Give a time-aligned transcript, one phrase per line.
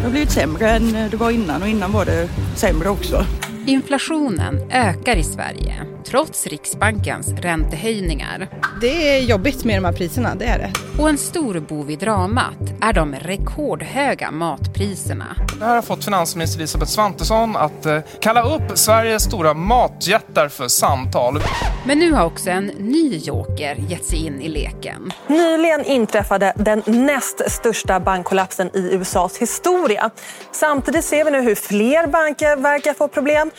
[0.00, 3.24] Det har blivit sämre än eh, det var innan och innan var det sämre också.
[3.66, 8.48] Inflationen ökar i Sverige trots Riksbankens räntehöjningar.
[8.80, 10.72] Det är jobbigt med de här priserna, det är det.
[11.02, 15.36] Och en stor bov i dramat är de rekordhöga matpriserna.
[15.58, 20.68] Det här har fått finansminister Elisabeth Svantesson att eh, kalla upp Sveriges stora matjättar för
[20.68, 21.40] samtal.
[21.86, 25.12] Men nu har också en ny joker gett sig in i leken.
[25.26, 30.10] Nyligen inträffade den näst största bankkollapsen i USAs historia.
[30.52, 33.50] Samtidigt ser vi nu hur fler banker verkar få problem.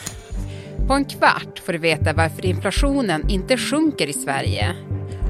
[0.86, 4.74] På en kvart får du veta varför inflationen inte sjunker i Sverige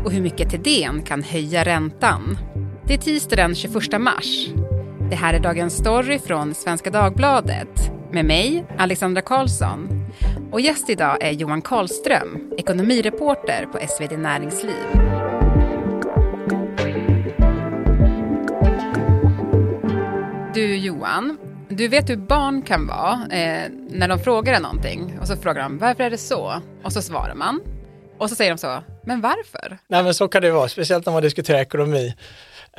[0.05, 2.39] och hur mycket Thedéen kan höja räntan.
[2.87, 4.49] Det är tisdag den 21 mars.
[5.11, 9.89] Det här är Dagens Story från Svenska Dagbladet med mig, Alexandra Karlsson.
[10.53, 14.75] Och gäst idag är Johan Karlström, ekonomireporter på SvD Näringsliv.
[20.55, 21.39] Du Johan,
[21.77, 25.63] du vet hur barn kan vara eh, när de frågar en någonting och så frågar
[25.63, 26.63] de varför är det så?
[26.85, 27.61] Och så svarar man.
[28.19, 29.79] Och så säger de så, men varför?
[29.89, 32.15] Nej men så kan det vara, speciellt när man diskuterar ekonomi.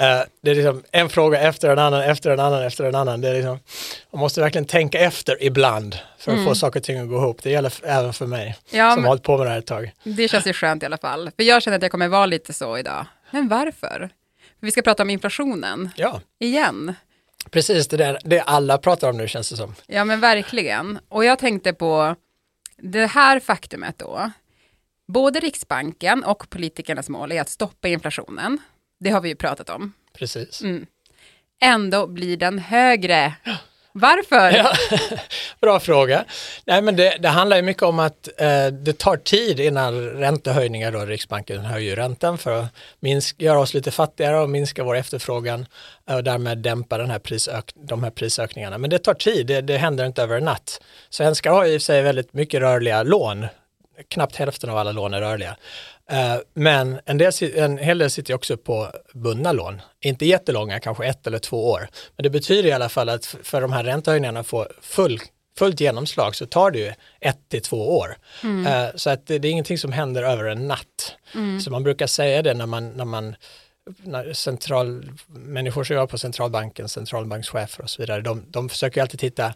[0.01, 3.21] Uh, det är liksom en fråga efter en annan, efter en annan, efter en annan.
[3.21, 3.59] Det är liksom,
[4.11, 6.49] man måste verkligen tänka efter ibland för att mm.
[6.49, 7.43] få saker och ting att gå ihop.
[7.43, 9.91] Det gäller även för mig ja, som har hållit på med det här ett tag.
[10.03, 11.31] Det känns ju skönt i alla fall.
[11.35, 13.05] För jag känner att jag kommer vara lite så idag.
[13.31, 14.09] Men varför?
[14.63, 15.89] vi ska prata om inflationen.
[15.95, 16.21] Ja.
[16.39, 16.95] Igen.
[17.51, 19.75] Precis, det är det alla pratar om nu känns det som.
[19.87, 20.99] Ja men verkligen.
[21.09, 22.15] Och jag tänkte på
[22.77, 24.31] det här faktumet då.
[25.07, 28.57] Både Riksbanken och politikernas mål är att stoppa inflationen.
[28.99, 29.93] Det har vi ju pratat om.
[30.13, 30.61] Precis.
[30.61, 30.85] Mm.
[31.61, 33.33] Ändå blir den högre.
[33.95, 34.51] Varför?
[34.51, 34.73] Ja,
[35.61, 36.25] bra fråga.
[36.65, 40.91] Nej, men det, det handlar ju mycket om att eh, det tar tid innan räntehöjningar,
[40.91, 42.65] då Riksbanken höjer räntan för att
[42.99, 45.65] minska, göra oss lite fattigare och minska vår efterfrågan
[46.09, 48.77] eh, och därmed dämpa den här prisök, de här prisökningarna.
[48.77, 50.81] Men det tar tid, det, det händer inte över en natt.
[51.09, 53.47] Svenskar har i sig väldigt mycket rörliga lån,
[54.07, 55.57] knappt hälften av alla lån är rörliga.
[56.09, 61.05] Eh, men en, del, en hel del sitter också på bundna lån, inte jättelånga, kanske
[61.05, 61.87] ett eller två år.
[62.15, 65.19] Men det betyder i alla fall att för de här räntehöjningarna får full,
[65.57, 68.17] fullt genomslag så tar det ju ett till två år.
[68.43, 68.67] Mm.
[68.67, 71.15] Eh, så att det, det, är ingenting som händer över en natt.
[71.35, 71.59] Mm.
[71.59, 73.35] Så man brukar säga det när man, när man
[74.03, 79.19] när central, människor som jobbar på centralbanken, centralbankschefer och så vidare, de, de försöker alltid
[79.19, 79.53] titta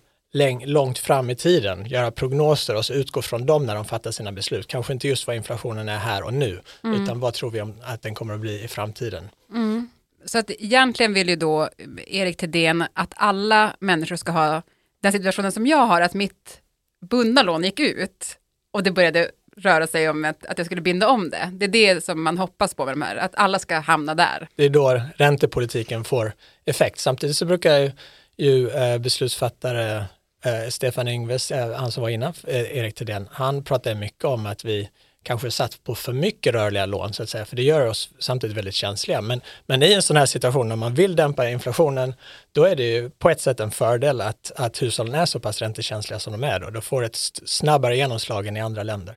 [0.65, 4.31] långt fram i tiden, göra prognoser och så utgå från dem när de fattar sina
[4.31, 4.67] beslut.
[4.67, 7.03] Kanske inte just vad inflationen är här och nu, mm.
[7.03, 9.29] utan vad tror vi om att den kommer att bli i framtiden.
[9.53, 9.89] Mm.
[10.25, 11.69] Så att egentligen vill ju då
[12.07, 14.61] Erik Thedéen att alla människor ska ha
[15.01, 16.61] den situationen som jag har, att mitt
[17.09, 18.37] bundna lån gick ut
[18.71, 21.49] och det började röra sig om att, att jag skulle binda om det.
[21.53, 24.47] Det är det som man hoppas på med de här, att alla ska hamna där.
[24.55, 26.33] Det är då räntepolitiken får
[26.65, 26.99] effekt.
[26.99, 27.91] Samtidigt så brukar ju,
[28.37, 30.05] ju eh, beslutsfattare
[30.45, 34.45] eh, Stefan Ingves, eh, han som var innan eh, Erik Thedéen, han pratade mycket om
[34.45, 34.89] att vi
[35.23, 38.57] kanske satt på för mycket rörliga lån så att säga, för det gör oss samtidigt
[38.57, 39.21] väldigt känsliga.
[39.21, 42.13] Men, men i en sån här situation när man vill dämpa inflationen,
[42.51, 45.61] då är det ju på ett sätt en fördel att, att hushållen är så pass
[45.61, 46.69] räntekänsliga som de är då.
[46.69, 47.15] Då får ett
[47.45, 49.15] snabbare genomslag än i andra länder.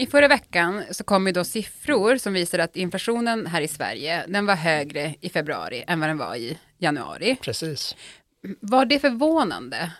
[0.00, 4.24] I förra veckan så kom ju då siffror som visar att inflationen här i Sverige,
[4.28, 7.36] den var högre i februari än vad den var i januari.
[7.42, 7.96] Precis.
[8.60, 9.90] Var det förvånande?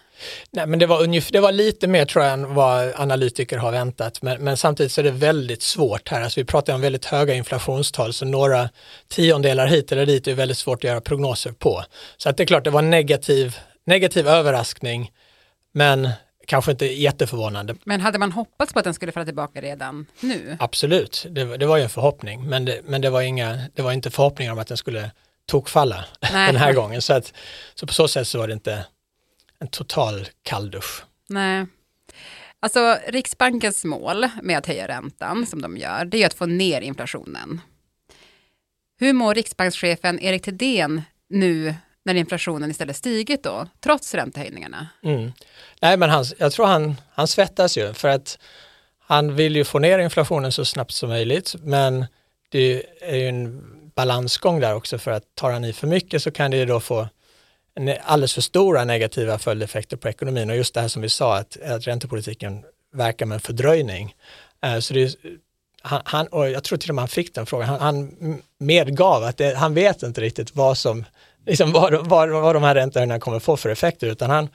[0.51, 3.73] Nej, men det var, ungefär, det var lite mer tror jag än vad analytiker har
[3.73, 4.23] väntat.
[4.23, 6.23] Men, men samtidigt så är det väldigt svårt här.
[6.23, 8.69] Alltså vi pratar om väldigt höga inflationstal så några
[9.09, 11.85] tiondelar hit eller dit är väldigt svårt att göra prognoser på.
[12.17, 13.57] Så att det är klart, det var en negativ,
[13.87, 15.13] negativ överraskning.
[15.73, 16.09] Men
[16.47, 17.75] kanske inte jätteförvånande.
[17.85, 20.57] Men hade man hoppats på att den skulle falla tillbaka redan nu?
[20.61, 22.49] Absolut, det, det var ju en förhoppning.
[22.49, 25.11] Men, det, men det, var inga, det var inte förhoppningar om att den skulle
[25.47, 27.03] tokfalla den här gången.
[27.03, 27.33] Så, att,
[27.75, 28.87] så på så sätt så var det inte
[29.59, 31.03] en total kalldusch.
[31.29, 31.67] Nej.
[32.61, 36.81] Alltså Riksbankens mål med att höja räntan som de gör, det är att få ner
[36.81, 37.61] inflationen.
[39.01, 41.75] Hur mår riksbankschefen Erik Thedéen nu
[42.05, 44.89] när inflationen istället stigit då, trots räntehöjningarna?
[45.03, 45.33] Mm.
[45.81, 48.39] Nej, men han, jag tror han, han svettas ju för att
[48.99, 52.07] han vill ju få ner inflationen så snabbt som möjligt, men
[52.49, 53.63] det är ju en
[54.01, 56.81] balansgång där också för att tar han i för mycket så kan det ju då
[56.81, 57.09] få
[58.03, 61.57] alldeles för stora negativa följdeffekter på ekonomin och just det här som vi sa att,
[61.63, 64.15] att räntepolitiken verkar med en fördröjning.
[64.65, 65.11] Eh, så det är,
[65.83, 68.13] han, han, och jag tror till och med han fick den frågan, han, han
[68.59, 71.05] medgav att det, han vet inte riktigt vad som,
[71.47, 74.49] liksom vad, vad, vad de här räntehöjningarna kommer få för effekter utan han,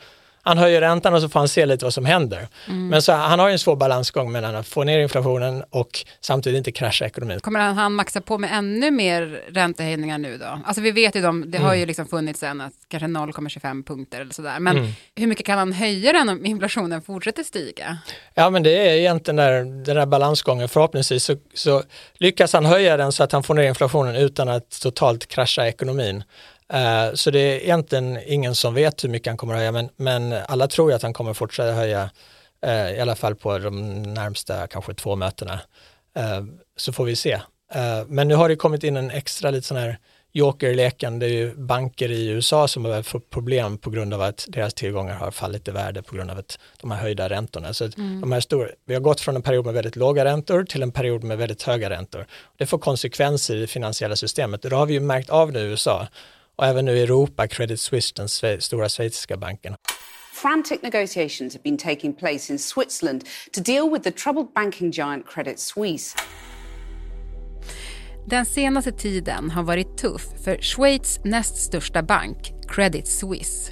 [0.46, 2.48] han höjer räntan och så får han se lite vad som händer.
[2.68, 2.88] Mm.
[2.88, 6.58] Men så, han har ju en svår balansgång mellan att få ner inflationen och samtidigt
[6.58, 7.40] inte krascha ekonomin.
[7.40, 10.60] Kommer han, han maxa på med ännu mer räntehöjningar nu då?
[10.66, 11.80] Alltså vi vet ju de, det har Mm.
[11.80, 14.60] ju liksom funnits en att kanske 0,25 punkter eller sådär.
[14.60, 17.98] Men hur mycket kan han höja den om inflationen fortsätter stiga?
[18.34, 19.52] Ja men det är egentligen där,
[19.86, 20.70] den där balansgången.
[20.70, 21.84] Förhoppningsvis så, så
[22.14, 26.24] lyckas han höja den så att han får ner inflationen utan att totalt krascha ekonomin.
[26.74, 29.90] Eh, så det är egentligen ingen som vet hur mycket han kommer att höja men,
[29.96, 32.10] men alla tror ju att han kommer fortsätta höja
[32.66, 35.60] eh, i alla fall på de närmsta kanske två mötena.
[36.16, 36.44] Eh,
[36.78, 37.42] så får vi se.
[38.08, 40.00] Men nu har det kommit in en extra lite sån här
[40.32, 41.20] jokerleken.
[41.20, 44.74] Det är ju banker i USA som har fått problem på grund av att deras
[44.74, 47.74] tillgångar har fallit i värde på grund av att de här höjda räntorna.
[47.74, 50.64] Så att de här stora, vi har gått från en period med väldigt låga räntor
[50.64, 52.26] till en period med väldigt höga räntor.
[52.58, 54.62] Det får konsekvenser i det finansiella systemet.
[54.62, 56.08] Det har vi ju märkt av nu i USA
[56.56, 59.76] och även nu i Europa, Credit Suisse, den sve- stora schweiziska banken.
[60.34, 63.24] Frantic negotiations have been taking place in Switzerland
[63.54, 66.18] to deal with the troubled banking giant Credit Suisse.
[68.28, 72.38] Den senaste tiden har varit tuff för Schweiz näst största bank,
[72.70, 73.72] Credit Suisse.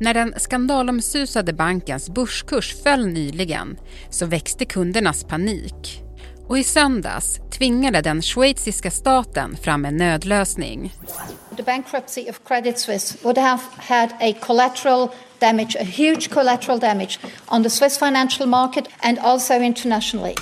[0.00, 3.76] När den skandalomsusade bankens börskurs föll nyligen
[4.10, 6.02] så växte kundernas panik.
[6.48, 10.94] Och i söndags tvingade den schweiziska staten fram en nödlösning.
[11.56, 15.08] The bankruptcy of Credit Suisse would have had a collateral
[15.38, 20.34] damage, a huge collateral damage on the Swiss financial market and also internationally.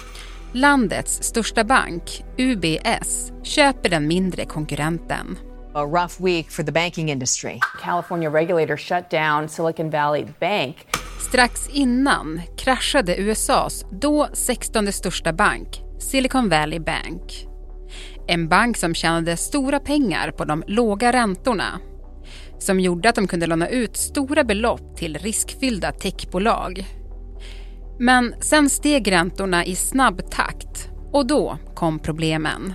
[0.52, 2.02] Landets största bank,
[2.38, 5.38] UBS, köper den mindre konkurrenten.
[5.74, 7.58] A rough week for the banking industry.
[7.82, 10.76] California regulators shut down Silicon Valley Bank.
[11.28, 15.68] Strax innan kraschade USAs då 16 största bank,
[15.98, 17.46] Silicon Valley Bank.
[18.26, 21.80] En bank som tjänade stora pengar på de låga räntorna.
[22.58, 26.84] Som gjorde att de kunde låna ut stora belopp till riskfyllda techbolag.
[27.98, 32.74] Men sen steg räntorna i snabb takt och då kom problemen.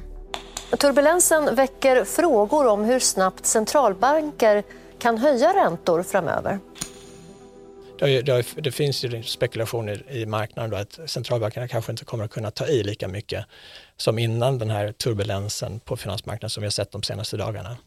[0.80, 4.64] Turbulensen väcker frågor om hur snabbt centralbanker
[5.00, 6.60] kan höja räntor framöver.
[8.00, 12.52] Det, det, finns ju spekulationer i marknaden då att centralbankerna kanske inte kommer att kunna
[12.52, 13.46] ta i lika mycket
[13.98, 17.78] som innan den här turbulensen på finansmarknaden som vi har sett de senaste dagarna.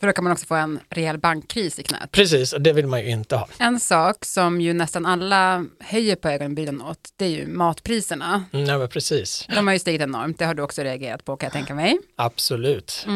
[0.00, 2.10] För då kan man också få en rejäl bankkris i knät.
[2.10, 3.48] Precis, och det vill man ju inte ha.
[3.58, 8.44] En sak som ju nästan alla höjer på ögonbrynen åt, det är ju matpriserna.
[8.52, 11.46] Mm, ja, precis, De har ju stigit enormt, det har du också reagerat på kan
[11.46, 11.98] jag tänka mig.
[12.16, 13.06] absolut.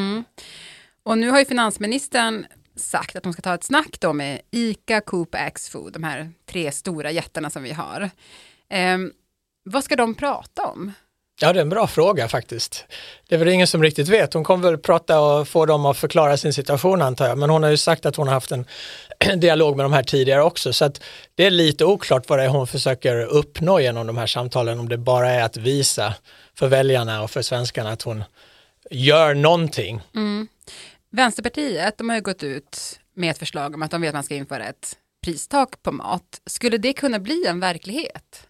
[1.02, 2.46] Och nu har ju finansministern
[2.80, 6.72] sagt att de ska ta ett snack då med ICA, Coop, Axfood, de här tre
[6.72, 8.10] stora jättarna som vi har.
[8.68, 9.12] Ehm,
[9.64, 10.92] vad ska de prata om?
[11.42, 12.84] Ja, det är en bra fråga faktiskt.
[13.28, 14.34] Det är väl ingen som riktigt vet.
[14.34, 17.38] Hon kommer väl prata och få dem att förklara sin situation antar jag.
[17.38, 18.66] Men hon har ju sagt att hon har haft en
[19.40, 20.72] dialog med de här tidigare också.
[20.72, 21.00] Så att
[21.34, 24.80] det är lite oklart vad det är hon försöker uppnå genom de här samtalen.
[24.80, 26.14] Om det bara är att visa
[26.54, 28.24] för väljarna och för svenskarna att hon
[28.90, 30.00] gör någonting.
[31.12, 34.22] Vänsterpartiet, de har ju gått ut med ett förslag om att de vill att man
[34.22, 36.40] ska införa ett pristak på mat.
[36.46, 38.48] Skulle det kunna bli en verklighet?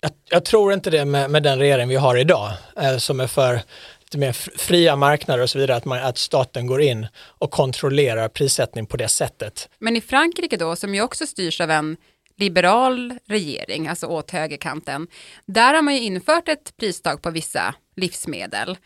[0.00, 3.26] Jag, jag tror inte det med, med den regering vi har idag eh, som är
[3.26, 3.60] för
[4.00, 8.28] lite mer fria marknader och så vidare, att, man, att staten går in och kontrollerar
[8.28, 9.68] prissättning på det sättet.
[9.78, 11.96] Men i Frankrike då, som ju också styrs av en
[12.36, 15.06] liberal regering, alltså åt högerkanten,
[15.46, 18.78] där har man ju infört ett pristak på vissa livsmedel.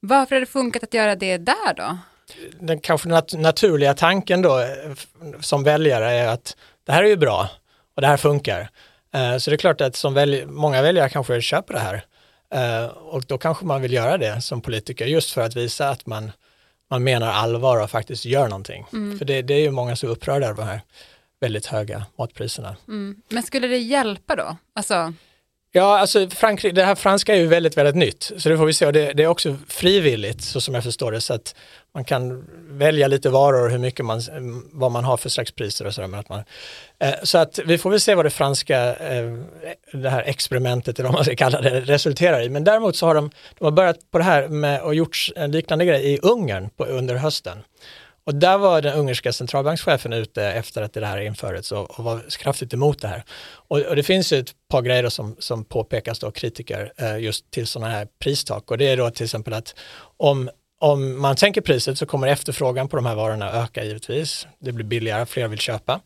[0.00, 1.98] Varför har det funkat att göra det där då?
[2.60, 4.66] Den kanske nat- naturliga tanken då eh,
[5.40, 6.56] som väljare är att
[6.86, 7.48] det här är ju bra
[7.96, 8.68] och det här funkar.
[9.14, 12.04] Eh, Så det är klart att som välj- många väljare kanske köper det här.
[12.54, 16.06] Eh, Och då kanske man vill göra det som politiker just för att visa att
[16.06, 16.32] man,
[16.90, 18.86] man menar allvar och faktiskt gör någonting.
[19.18, 20.80] För det, det är ju många som är upprörda över de här
[21.40, 22.76] väldigt höga matpriserna.
[23.28, 24.56] Men skulle det hjälpa då?
[24.74, 25.12] Alltså,
[25.74, 28.32] Ja, alltså Frankrike, det här franska är ju väldigt, väldigt nytt.
[28.36, 28.86] Så det får vi se.
[28.86, 31.20] Och det, det är också frivilligt, så som jag förstår det.
[31.20, 31.54] Så att
[31.94, 34.20] man kan välja lite varor, hur mycket man,
[34.72, 36.08] vad man har för slags priser och sådär.
[36.08, 36.44] Men att man,
[36.98, 39.38] eh, så att vi får väl se vad det franska, eh,
[39.92, 42.48] det här experimentet, eller vad man ska kalla det, resulterar i.
[42.48, 45.50] Men däremot så har de, de har börjat på det här med och gjort en
[45.50, 47.58] liknande grej i Ungern på, under hösten.
[48.24, 52.38] Och där var den ungerska centralbankschefen ute efter att det här infördes och, och var
[52.38, 53.24] kraftigt emot det här.
[53.68, 57.18] Och, och det finns ju ett par grejer som, som påpekas då av kritiker eh,
[57.18, 58.70] just till sådana här pristak.
[58.70, 59.74] Och det är då till exempel att
[60.16, 60.50] om,
[60.80, 64.46] om man sänker priset så kommer efterfrågan på de här varorna öka givetvis.
[64.58, 66.00] Det blir billigare, fler vill köpa.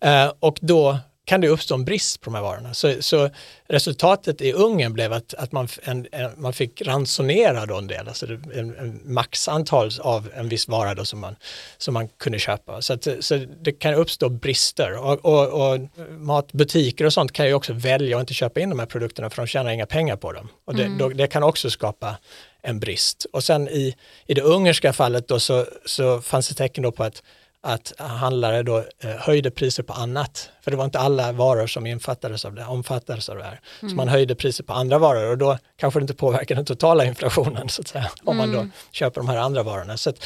[0.00, 2.74] Eh, och då kan det uppstå en brist på de här varorna.
[2.74, 3.30] Så, så
[3.68, 8.08] resultatet i Ungern blev att, att man, en, en, man fick ransonera då en del,
[8.08, 11.36] alltså en, en maxantal av en viss vara då som, man,
[11.78, 12.82] som man kunde köpa.
[12.82, 17.54] Så, att, så det kan uppstå brister och, och, och matbutiker och sånt kan ju
[17.54, 20.32] också välja att inte köpa in de här produkterna för de tjänar inga pengar på
[20.32, 20.48] dem.
[20.64, 20.98] Och det, mm.
[20.98, 22.16] då, det kan också skapa
[22.62, 23.26] en brist.
[23.32, 23.94] Och sen i,
[24.26, 27.22] i det ungerska fallet då så, så fanns det tecken då på att
[27.66, 30.50] att handlare då eh, höjde priser på annat.
[30.60, 33.60] För det var inte alla varor som omfattades av det, omfattades av det här.
[33.80, 33.90] Mm.
[33.90, 37.04] Så man höjde priser på andra varor och då kanske det inte påverkar den totala
[37.12, 38.46] inflationen så att säga, om mm.
[38.46, 38.72] man då mm.
[38.90, 39.96] köper de här andra varorna.
[39.96, 40.24] Så, att,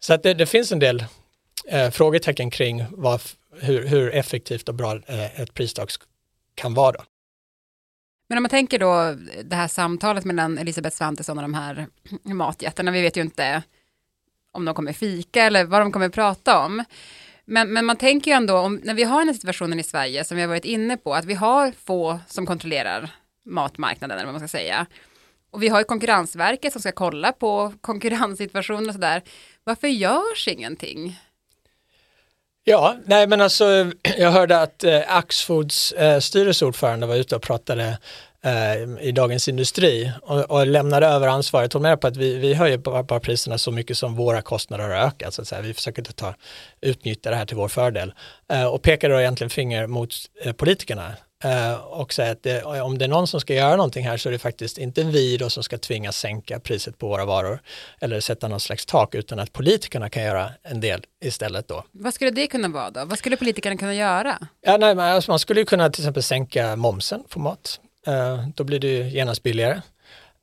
[0.00, 1.04] så att det, det, finns en del
[1.68, 3.20] eh, frågetecken kring vad,
[3.60, 5.90] hur, hur, effektivt och bra eh, ett pristak
[6.54, 6.92] kan vara.
[6.92, 7.04] Då.
[8.28, 11.86] Men om man tänker då det här samtalet mellan Elisabeth Svantesson och de här
[12.22, 13.62] matjättarna, vi vet ju inte
[14.52, 16.84] om de kommer fika eller vad de kommer prata om.
[17.44, 20.24] Men, men man tänker ju ändå, om, när vi har den här situationen i Sverige
[20.24, 23.10] som vi har varit inne på, att vi har få som kontrollerar
[23.44, 24.86] matmarknaden, eller vad man ska säga.
[25.50, 29.22] Och vi har ju Konkurrensverket som ska kolla på konkurrenssituationen och sådär.
[29.64, 31.20] Varför görs ingenting?
[32.64, 33.64] Ja, nej men alltså
[34.18, 37.98] jag hörde att eh, Axfoods eh, styrelseordförande var ute och pratade
[38.44, 41.72] eh, i Dagens Industri och, och lämnade över ansvaret.
[41.72, 44.84] Hon menar på att vi, vi höjer bara, bara priserna så mycket som våra kostnader
[44.84, 45.34] har ökat.
[45.34, 45.62] Så att säga.
[45.62, 46.34] Vi försöker inte ta,
[46.80, 48.12] utnyttja det här till vår fördel.
[48.52, 51.12] Eh, och pekar då egentligen finger mot eh, politikerna
[51.44, 54.28] Uh, och säga att det, om det är någon som ska göra någonting här så
[54.28, 57.58] är det faktiskt inte vi då som ska tvingas sänka priset på våra varor
[58.00, 61.84] eller sätta någon slags tak utan att politikerna kan göra en del istället då.
[61.90, 63.04] Vad skulle det kunna vara då?
[63.04, 64.38] Vad skulle politikerna kunna göra?
[64.60, 67.80] Ja, nej, alltså man skulle kunna till exempel sänka momsen på mat.
[68.08, 69.74] Uh, då blir det ju genast billigare.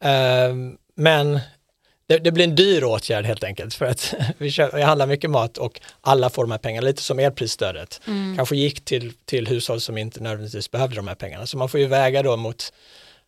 [0.06, 0.56] Uh,
[0.96, 1.40] men
[2.10, 5.30] det, det, blir en dyr åtgärd helt enkelt för att vi, köper, vi handlar mycket
[5.30, 8.02] mat och alla får de här pengarna, lite som elprisstödet.
[8.08, 8.36] Mm.
[8.36, 11.46] Kanske gick till, till hushåll som inte nödvändigtvis behövde de här pengarna.
[11.46, 12.74] Så man får ju väga då mot,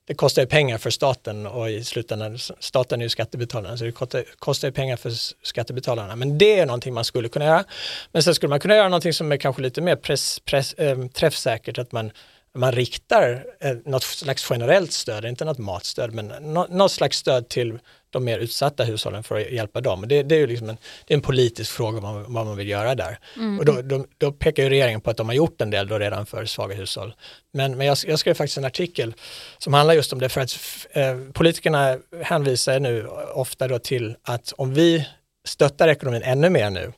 [0.07, 3.91] det kostar ju pengar för staten och i slutändan, staten är ju skattebetalarna, så det
[3.91, 5.11] kostar, kostar ju pengar för
[5.45, 6.15] skattebetalarna.
[6.15, 7.63] Men det är någonting man skulle kunna göra.
[8.11, 11.07] Men sen skulle man kunna göra någonting som är kanske lite mer press, press, äh,
[11.07, 12.11] träffsäkert, att man
[12.53, 16.27] man riktar eh, något slags generellt stöd, inte något matstöd, men
[16.69, 17.79] något slags stöd till
[18.09, 20.07] de mer utsatta hushållen för att hjälpa dem.
[20.07, 20.77] Det, det är ju liksom en,
[21.07, 23.19] det är en politisk fråga man, vad man vill göra där.
[23.35, 23.59] Mm.
[23.59, 25.99] Och då, då, då, pekar ju regeringen på att de har gjort en del då
[25.99, 27.13] redan för svaga hushåll.
[27.53, 29.13] Men, men jag, jag skrev faktiskt en artikel
[29.57, 30.57] som handlar just om det för att
[30.91, 35.07] eh, politikerna hänvisar nu ofta då till att om vi
[35.45, 36.93] stöttar ekonomin ännu mer nu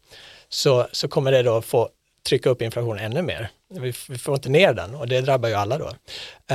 [0.50, 1.90] så, så kommer det då få
[2.30, 3.50] trycka upp inflationen ännu mer.
[3.80, 5.88] Vi, vi får inte ner den och det drabbar ju alla då.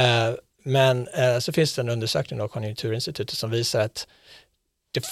[0.01, 4.07] Eh, men eh, så finns det en undersökning av Konjunkturinstitutet som visar att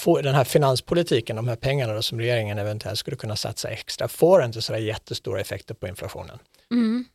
[0.01, 4.43] får, den här finanspolitiken, de här pengarna som regeringen eventuellt skulle kunna satsa extra, får
[4.43, 6.39] inte sådär jättestora effekter på inflationen.
[6.71, 7.05] Mm.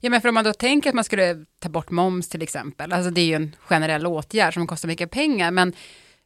[0.00, 2.92] Ja, men för om man då tänker att man skulle ta bort moms till exempel,
[2.92, 5.72] alltså det är ju en generell åtgärd som kostar mycket pengar, men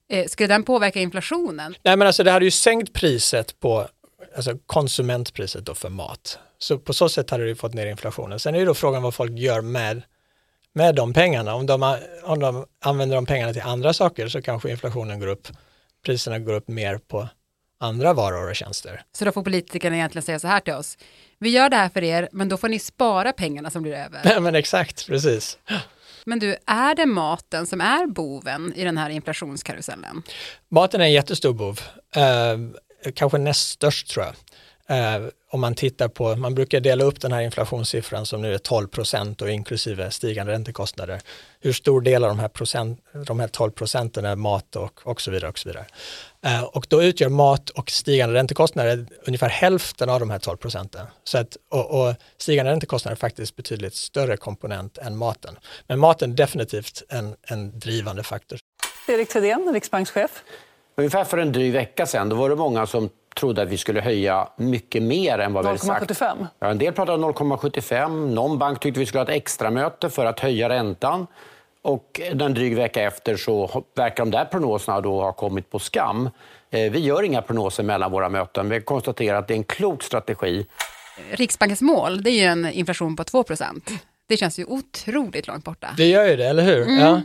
[0.08, 1.74] eh, skulle den påverka inflationen?
[1.82, 3.88] Nej, men alltså det hade ju sänkt priset på
[4.36, 6.38] alltså konsumentpriset då för mat.
[6.62, 8.40] Så på så sätt hade det fått ner inflationen.
[8.40, 10.02] Sen är ju då frågan vad folk gör med
[10.72, 11.54] med de pengarna.
[11.54, 15.48] Om de, om de använder de pengarna till andra saker så kanske inflationen går upp,
[16.04, 17.28] priserna går upp mer på
[17.80, 19.02] andra varor och tjänster.
[19.12, 20.98] Så då får politikerna egentligen säga så här till oss.
[21.38, 24.20] Vi gör det här för er, men då får ni spara pengarna som blir över.
[24.24, 25.58] Nej, men exakt, precis.
[26.24, 30.22] Men du, är det maten som är boven i den här inflationskarusellen?
[30.70, 31.80] Maten är en jättestor bov,
[32.16, 34.34] eh, kanske näst störst tror jag.
[34.90, 38.58] Eh, om man tittar på, man brukar dela upp den här inflationssiffran som nu är
[38.58, 41.20] 12 procent och inklusive stigande räntekostnader.
[41.60, 45.20] Hur stor del av de här, procent, de här 12 procenten är mat och, och
[45.20, 45.50] så vidare.
[45.50, 45.86] Och så vidare.
[46.42, 51.06] Eh, och då utgör mat och stigande räntekostnader ungefär hälften av de här 12 procenten.
[51.24, 55.58] Så att, och, och stigande räntekostnader är faktiskt betydligt större komponent än maten.
[55.86, 58.58] Men maten är definitivt en, en drivande faktor.
[59.08, 60.42] Erik Thedéen, riksbankschef.
[60.96, 64.00] Ungefär för en dryg vecka sedan då var det många som trodde att vi skulle
[64.00, 66.10] höja mycket mer än vad vi hade sagt.
[66.10, 66.46] 0,75?
[66.58, 68.34] Ja, en del pratade om 0,75.
[68.34, 71.26] Någon bank tyckte vi skulle ha ett extramöte för att höja räntan.
[71.82, 76.30] Och en dryg vecka efter så verkar de där prognoserna då ha kommit på skam.
[76.70, 78.68] Eh, vi gör inga prognoser mellan våra möten.
[78.68, 80.66] Vi konstaterar att det är en klok strategi.
[81.30, 83.44] Riksbankens mål det är ju en inflation på 2
[84.30, 85.94] det känns ju otroligt långt borta.
[85.96, 86.82] Det gör ju det, eller hur?
[86.82, 86.98] Mm.
[86.98, 87.22] Ja.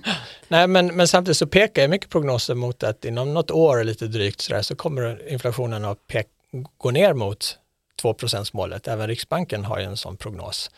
[0.48, 4.08] Nej, men, men samtidigt så pekar ju mycket prognoser mot att inom något år lite
[4.08, 6.28] drygt så, där, så kommer inflationen att pek,
[6.78, 7.58] gå ner mot
[8.02, 8.16] 2
[8.54, 8.88] målet.
[8.88, 10.72] Även Riksbanken har ju en sån prognos.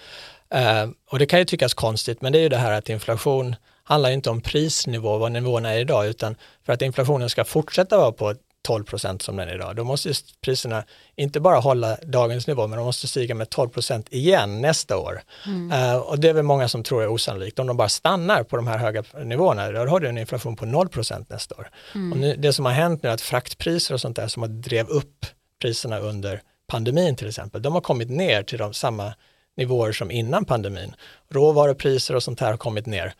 [0.56, 3.56] Uh, och det kan ju tyckas konstigt, men det är ju det här att inflation
[3.84, 8.12] handlar inte om prisnivå, vad nivån är idag, utan för att inflationen ska fortsätta vara
[8.12, 8.36] på
[8.68, 10.84] 12 procent som den är idag, då måste priserna
[11.16, 15.22] inte bara hålla dagens nivå, men de måste stiga med 12 procent igen nästa år.
[15.46, 15.72] Mm.
[15.72, 17.60] Uh, och det är väl många som tror är osannolikt.
[17.60, 20.66] Om de bara stannar på de här höga nivåerna, då har du en inflation på
[20.66, 21.70] 0 procent nästa år.
[21.96, 22.12] Mm.
[22.12, 24.50] Och nu, det som har hänt nu är att fraktpriser och sånt där som har
[24.50, 25.26] drev upp
[25.62, 29.14] priserna under pandemin till exempel, de har kommit ner till de samma
[29.58, 30.96] nivåer som innan pandemin.
[31.30, 33.14] Råvarupriser och sånt här har kommit ner.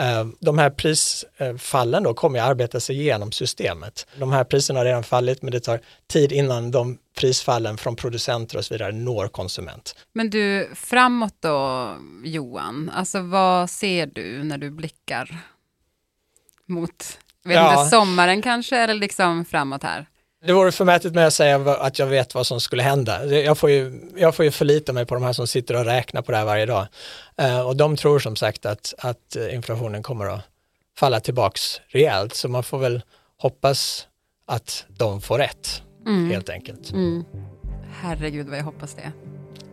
[0.00, 4.06] Eh, de här prisfallen då kommer att arbeta sig igenom systemet.
[4.16, 8.58] De här priserna har redan fallit men det tar tid innan de prisfallen från producenter
[8.58, 9.94] och så vidare når konsument.
[10.12, 11.90] Men du, framåt då
[12.24, 15.38] Johan, alltså vad ser du när du blickar
[16.66, 17.78] mot vet ja.
[17.78, 20.06] inte, sommaren kanske eller liksom framåt här?
[20.44, 23.26] Det vore förmätet med att säga att jag vet vad som skulle hända.
[23.26, 26.22] Jag får, ju, jag får ju förlita mig på de här som sitter och räknar
[26.22, 26.86] på det här varje dag.
[27.42, 30.40] Uh, och de tror som sagt att, att inflationen kommer att
[30.98, 32.34] falla tillbaks rejält.
[32.34, 33.02] Så man får väl
[33.36, 34.06] hoppas
[34.46, 36.30] att de får rätt, mm.
[36.30, 36.92] helt enkelt.
[36.92, 37.24] Mm.
[38.00, 39.12] Herregud vad jag hoppas det.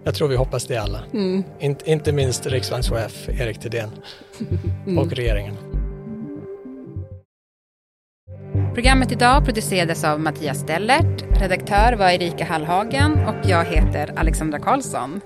[0.03, 1.03] Jag tror vi hoppas det alla.
[1.13, 1.43] Mm.
[1.59, 3.91] In, inte minst riksbankschef Erik Thedéen
[4.85, 4.97] mm.
[4.97, 5.66] och regeringen.
[8.77, 15.21] Programmet idag producerades av Mattias Stellert, redaktör var Erika Hallhagen och jag heter Alexandra Karlsson.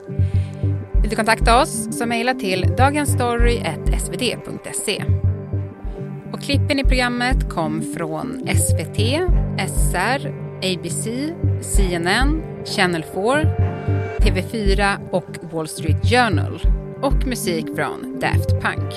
[1.02, 5.04] Vill du kontakta oss så mejla till dagensstory.svd.se.
[6.34, 8.98] Och klippen i programmet kom från SVT,
[9.68, 11.08] SR, ABC,
[11.62, 13.22] CNN, Channel 4,
[14.20, 16.62] TV4 och Wall Street Journal
[17.02, 18.94] och musik från Daft Punk.